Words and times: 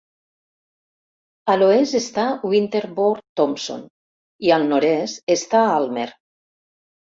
A 1.53 1.57
l'oest 1.59 1.97
està 1.99 2.23
Winterborne 2.55 3.23
Tomson 3.41 3.85
i 4.49 4.53
al 4.59 4.69
nord-est 4.75 5.37
està 5.39 5.65
Almer. 5.79 6.11